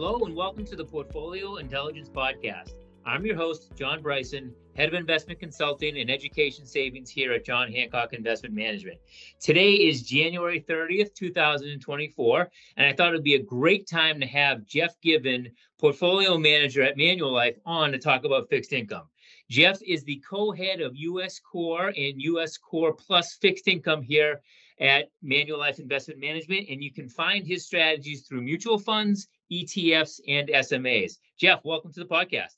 [0.00, 2.74] Hello, and welcome to the Portfolio Intelligence Podcast.
[3.04, 7.72] I'm your host, John Bryson, Head of Investment Consulting and Education Savings here at John
[7.72, 9.00] Hancock Investment Management.
[9.40, 14.26] Today is January 30th, 2024, and I thought it would be a great time to
[14.28, 19.08] have Jeff Given, Portfolio Manager at Manulife, on to talk about fixed income.
[19.50, 24.42] Jeff is the co head of US Core and US Core Plus Fixed Income here
[24.78, 30.48] at Manulife Investment Management, and you can find his strategies through mutual funds, ETFs, and
[30.48, 31.18] SMAs.
[31.38, 32.56] Jeff, welcome to the podcast.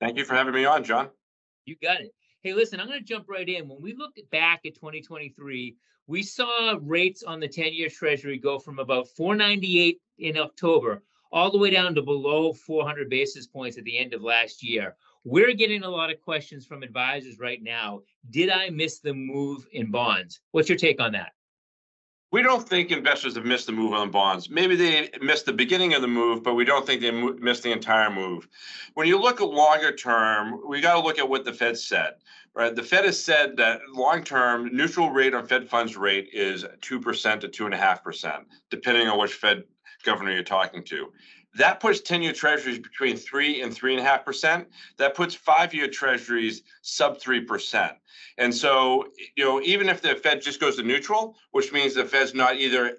[0.00, 1.08] Thank you for having me on, John.
[1.64, 2.12] You got it.
[2.42, 3.68] Hey, listen, I'm going to jump right in.
[3.68, 5.76] When we look back at 2023,
[6.08, 11.50] we saw rates on the 10 year Treasury go from about 498 in October all
[11.50, 14.96] the way down to below 400 basis points at the end of last year.
[15.24, 18.00] We're getting a lot of questions from advisors right now.
[18.30, 20.40] Did I miss the move in bonds?
[20.50, 21.32] What's your take on that?
[22.32, 24.48] We don't think investors have missed the move on bonds.
[24.48, 27.72] Maybe they missed the beginning of the move, but we don't think they missed the
[27.72, 28.48] entire move.
[28.94, 32.14] When you look at longer term, we got to look at what the Fed said.
[32.54, 36.66] Right, the Fed has said that long term neutral rate on Fed funds rate is
[36.82, 39.64] two percent to two and a half percent, depending on which Fed
[40.04, 41.12] governor you're talking to.
[41.54, 44.68] That puts 10 year treasuries between three and three and a half percent.
[44.98, 47.92] That puts five year treasuries sub three percent.
[48.38, 52.04] And so, you know, even if the Fed just goes to neutral, which means the
[52.04, 52.96] Fed's not either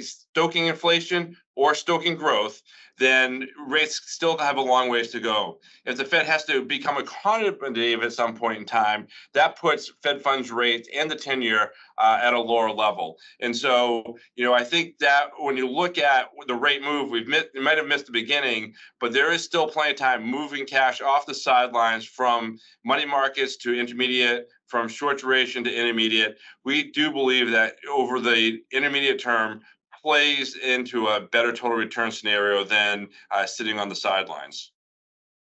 [0.00, 2.62] stoking inflation or stoking growth,
[2.98, 5.58] then rates still have a long ways to go.
[5.84, 10.22] If the Fed has to become accommodative at some point in time, that puts Fed
[10.22, 13.16] funds rates and the 10 year uh, at a lower level.
[13.40, 17.26] And so, you know, I think that when you look at the rate move, we've
[17.54, 21.00] we might have missed the beginning, but there is still plenty of time moving cash
[21.00, 26.36] off the sidelines from money markets to intermediate from short duration to intermediate.
[26.64, 29.60] We do believe that over the intermediate term,
[30.06, 34.70] plays into a better total return scenario than uh, sitting on the sidelines.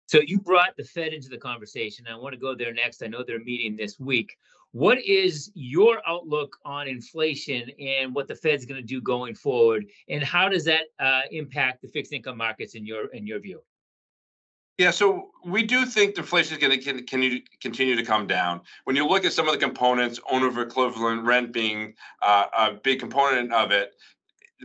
[0.07, 2.07] So you brought the Fed into the conversation.
[2.09, 3.03] I want to go there next.
[3.03, 4.37] I know they're meeting this week.
[4.71, 9.87] What is your outlook on inflation and what the Fed's going to do going forward,
[10.09, 13.63] and how does that uh, impact the fixed income markets in your in your view?
[14.79, 18.61] Yeah, so we do think inflation is going to continue continue to come down.
[18.85, 23.01] When you look at some of the components, owner equivalent rent being uh, a big
[23.01, 23.95] component of it,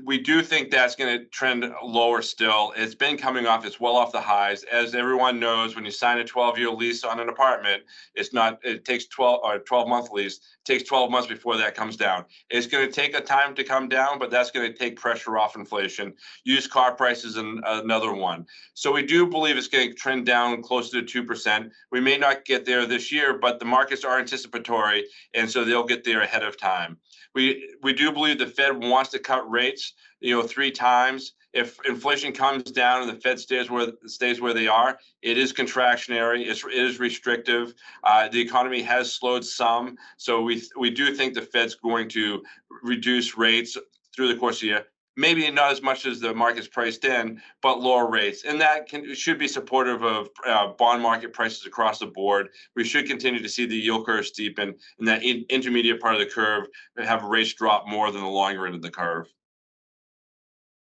[0.05, 2.71] we do think that's going to trend lower still.
[2.77, 4.63] It's been coming off, it's well off the highs.
[4.63, 7.83] As everyone knows, when you sign a 12 year lease on an apartment,
[8.15, 11.97] it's not, it takes 12 or 12 month lease, takes 12 months before that comes
[11.97, 12.23] down.
[12.49, 15.37] It's going to take a time to come down, but that's going to take pressure
[15.37, 16.13] off inflation.
[16.45, 18.45] Used car prices and another one.
[18.73, 21.69] So we do believe it's going to trend down closer to 2%.
[21.91, 25.83] We may not get there this year, but the markets are anticipatory, and so they'll
[25.83, 26.97] get there ahead of time.
[27.33, 31.33] We we do believe the Fed wants to cut rates, you know, three times.
[31.53, 35.51] If inflation comes down and the Fed stays where stays where they are, it is
[35.51, 36.45] contractionary.
[36.47, 37.73] It's, it is restrictive.
[38.03, 42.43] Uh, the economy has slowed some, so we we do think the Fed's going to
[42.83, 43.77] reduce rates
[44.15, 44.85] through the course of the year
[45.17, 48.43] maybe not as much as the market's priced in, but lower rates.
[48.45, 52.49] And that can, should be supportive of uh, bond market prices across the board.
[52.75, 56.19] We should continue to see the yield curve steepen and that in, intermediate part of
[56.19, 56.67] the curve
[56.97, 59.27] have rates drop more than the longer end of the curve.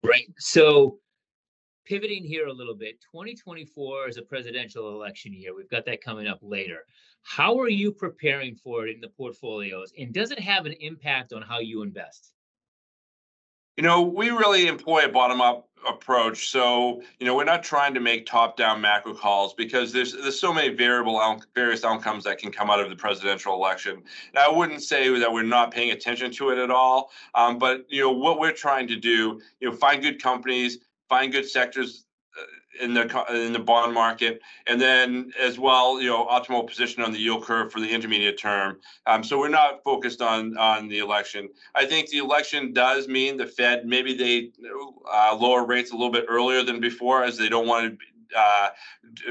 [0.04, 0.26] Right.
[0.38, 1.00] So
[1.86, 5.56] pivoting here a little bit, 2024 is a presidential election year.
[5.56, 6.80] We've got that coming up later.
[7.24, 9.92] How are you preparing for it in the portfolios?
[9.98, 12.34] And does it have an impact on how you invest?
[13.78, 16.50] You know, we really employ a bottom up approach.
[16.50, 20.40] So, you know, we're not trying to make top down macro calls because there's there's
[20.40, 21.22] so many variable
[21.54, 23.94] various outcomes that can come out of the presidential election.
[23.94, 27.12] And I wouldn't say that we're not paying attention to it at all.
[27.36, 31.32] Um, but you know, what we're trying to do, you know, find good companies, find
[31.32, 32.06] good sectors
[32.80, 37.12] in the in the bond market, and then as well, you know, optimal position on
[37.12, 38.80] the yield curve for the intermediate term.
[39.06, 41.50] Um, so we're not focused on on the election.
[41.75, 44.51] I think the election does mean the Fed maybe they
[45.12, 48.69] uh, lower rates a little bit earlier than before, as they don't want to uh,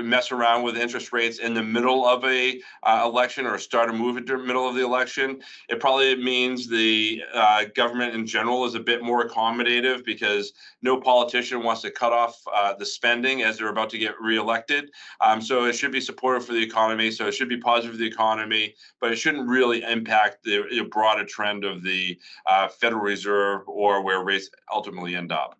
[0.02, 3.92] mess around with interest rates in the middle of a uh, election or start a
[3.92, 5.40] move in the middle of the election.
[5.68, 10.52] It probably means the uh, government in general is a bit more accommodative because
[10.82, 14.90] no politician wants to cut off uh, the spending as they're about to get reelected.
[15.20, 17.10] Um, so it should be supportive for the economy.
[17.10, 20.82] So it should be positive for the economy, but it shouldn't really impact the, the
[20.82, 25.58] broader trend of the uh, Federal Reserve or where rates ultimately end up.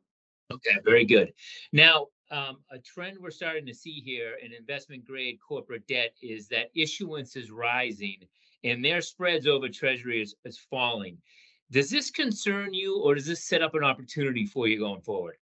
[0.52, 1.32] Okay, very good.
[1.72, 6.48] Now, um, a trend we're starting to see here in investment grade corporate debt is
[6.48, 8.18] that issuance is rising
[8.64, 11.16] and their spreads over treasury is, is falling.
[11.70, 15.36] Does this concern you or does this set up an opportunity for you going forward?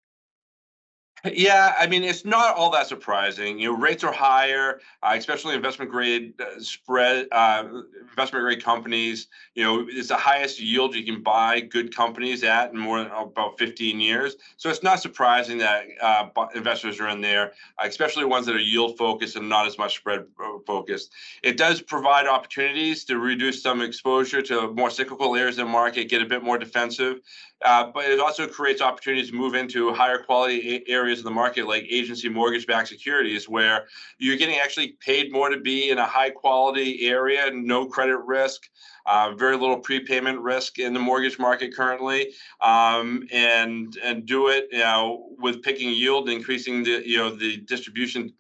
[1.32, 3.58] Yeah, I mean, it's not all that surprising.
[3.58, 7.64] You know, rates are higher, uh, especially investment grade uh, spread, uh,
[8.10, 9.28] investment grade companies.
[9.56, 13.10] You know, it's the highest yield you can buy good companies at in more than
[13.12, 14.36] about 15 years.
[14.58, 18.60] So it's not surprising that uh, investors are in there, uh, especially ones that are
[18.60, 21.14] yield focused and not as much spread uh, focused.
[21.42, 26.10] It does provide opportunities to reduce some exposure to more cyclical areas of the market,
[26.10, 27.22] get a bit more defensive.
[27.64, 31.66] Uh, but it also creates opportunities to move into higher quality areas of the market,
[31.66, 33.86] like agency mortgage-backed securities, where
[34.18, 38.70] you're getting actually paid more to be in a high quality area, no credit risk,
[39.06, 44.68] uh, very little prepayment risk in the mortgage market currently, um, and and do it
[44.72, 48.34] you know with picking yield, increasing the you know the distribution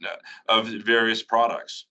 [0.49, 1.85] of various products.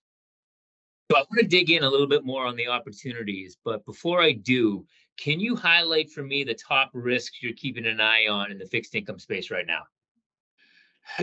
[1.11, 4.21] So I want to dig in a little bit more on the opportunities, but before
[4.21, 4.85] I do,
[5.17, 8.65] can you highlight for me the top risks you're keeping an eye on in the
[8.65, 9.83] fixed income space right now?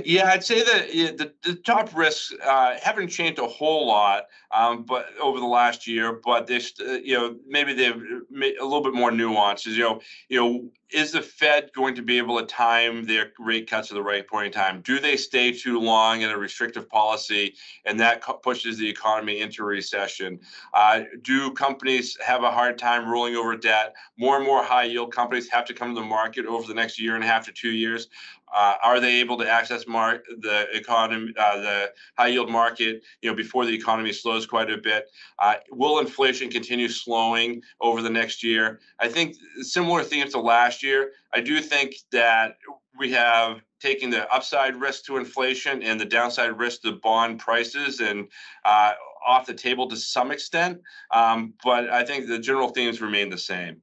[0.05, 4.85] Yeah, I'd say that the, the top risks uh, haven't changed a whole lot, um,
[4.85, 6.21] but over the last year.
[6.23, 9.77] But they, uh, you know, maybe they've a little bit more nuances.
[9.77, 13.69] You know, you know, is the Fed going to be able to time their rate
[13.69, 14.81] cuts at the right point in time?
[14.83, 17.55] Do they stay too long in a restrictive policy,
[17.85, 20.41] and that pushes the economy into recession?
[20.75, 23.95] Uh, do companies have a hard time rolling over debt?
[24.19, 27.01] More and more high yield companies have to come to the market over the next
[27.01, 28.09] year and a half to two years.
[28.55, 33.31] Uh, are they able to access mar- the economy, uh, the high yield market, you
[33.31, 35.09] know, before the economy slows quite a bit?
[35.39, 38.81] Uh, will inflation continue slowing over the next year?
[38.99, 41.13] I think similar themes to last year.
[41.33, 42.57] I do think that
[42.99, 48.01] we have taken the upside risk to inflation and the downside risk to bond prices
[48.01, 48.29] and
[48.65, 48.93] uh,
[49.27, 50.81] off the table to some extent.
[51.11, 53.83] Um, but I think the general themes remain the same.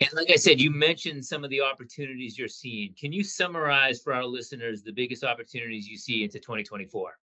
[0.00, 2.94] And like I said, you mentioned some of the opportunities you're seeing.
[2.98, 7.18] Can you summarize for our listeners the biggest opportunities you see into 2024?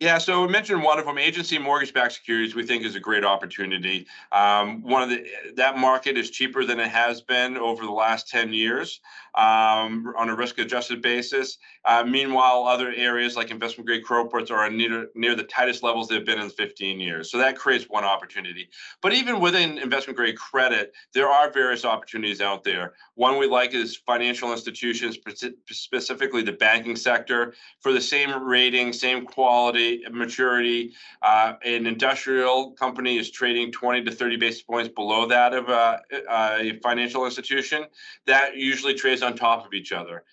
[0.00, 2.54] Yeah, so we mentioned one of them, agency mortgage-backed securities.
[2.54, 4.06] We think is a great opportunity.
[4.32, 5.26] Um, one of the
[5.56, 9.00] that market is cheaper than it has been over the last ten years
[9.34, 11.58] um, on a risk-adjusted basis.
[11.84, 16.40] Uh, meanwhile, other areas like investment-grade corporates are near near the tightest levels they've been
[16.40, 17.30] in 15 years.
[17.30, 18.70] So that creates one opportunity.
[19.02, 22.94] But even within investment-grade credit, there are various opportunities out there.
[23.16, 25.18] One we like is financial institutions,
[25.70, 30.92] specifically the banking sector, for the same rating, same quality maturity.
[31.22, 36.00] Uh, an industrial company is trading 20 to 30 basis points below that of a,
[36.30, 37.84] a financial institution.
[38.26, 40.24] That usually trades on top of each other.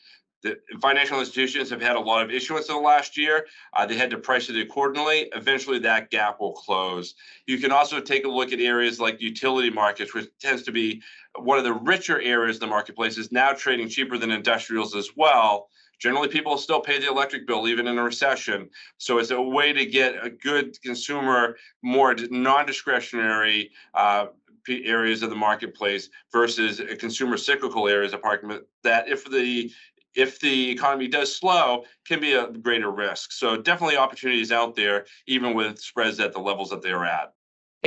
[0.44, 3.48] The financial institutions have had a lot of issuance in the last year.
[3.74, 5.30] Uh, they had to price it accordingly.
[5.34, 7.16] Eventually, that gap will close.
[7.48, 11.02] You can also take a look at areas like utility markets, which tends to be
[11.40, 15.10] one of the richer areas of the marketplace, is now trading cheaper than industrials as
[15.16, 15.70] well.
[16.00, 18.70] Generally, people still pay the electric bill even in a recession.
[18.98, 24.28] So it's a way to get a good consumer, more non-discretionary uh,
[24.70, 29.72] areas of the marketplace versus consumer cyclical areas of market that if the
[30.14, 33.32] if the economy does slow can be a greater risk.
[33.32, 37.34] So definitely opportunities out there even with spreads at the levels that they're at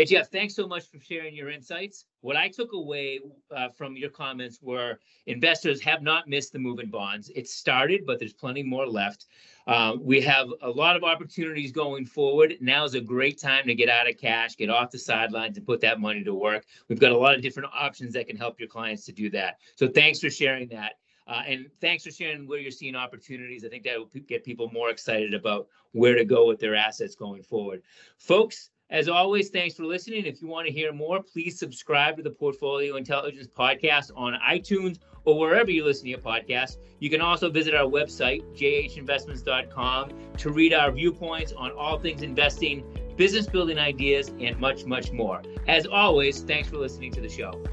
[0.00, 2.07] Hey, Jeff, thanks so much for sharing your insights.
[2.23, 3.21] What I took away
[3.54, 7.30] uh, from your comments were investors have not missed the move in bonds.
[7.37, 9.26] It started, but there's plenty more left.
[9.66, 12.54] Uh, we have a lot of opportunities going forward.
[12.62, 15.66] Now is a great time to get out of cash, get off the sidelines, and
[15.66, 16.64] put that money to work.
[16.88, 19.59] We've got a lot of different options that can help your clients to do that.
[19.76, 20.92] So thanks for sharing that.
[21.26, 23.66] Uh, and thanks for sharing where you're seeing opportunities.
[23.66, 27.14] I think that will get people more excited about where to go with their assets
[27.14, 27.83] going forward.
[28.16, 30.26] Folks, as always, thanks for listening.
[30.26, 34.99] If you want to hear more, please subscribe to the Portfolio Intelligence Podcast on iTunes
[35.25, 36.78] or wherever you listen to your podcast.
[36.99, 42.85] You can also visit our website, jhinvestments.com, to read our viewpoints on all things investing,
[43.16, 45.40] business building ideas, and much, much more.
[45.68, 47.64] As always, thanks for listening to the show.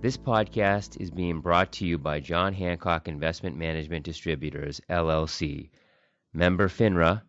[0.00, 5.70] This podcast is being brought to you by John Hancock Investment Management Distributors, LLC,
[6.32, 7.22] member FINRA,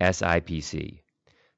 [0.00, 1.02] SIPC.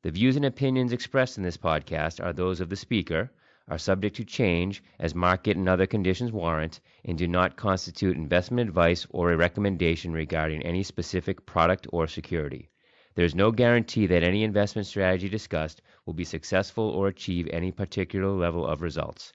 [0.08, 3.30] The views and opinions expressed in this podcast are those of the speaker,
[3.68, 8.70] are subject to change as market and other conditions warrant, and do not constitute investment
[8.70, 12.70] advice or a recommendation regarding any specific product or security.
[13.16, 17.70] There is no guarantee that any investment strategy discussed will be successful or achieve any
[17.70, 19.34] particular level of results.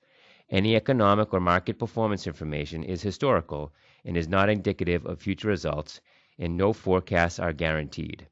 [0.50, 3.72] Any economic or market performance information is historical
[4.03, 6.01] and is not indicative of future results,
[6.39, 8.25] and no forecasts are guaranteed.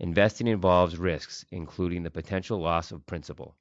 [0.00, 3.54] Investing involves risks, including the potential loss of principal.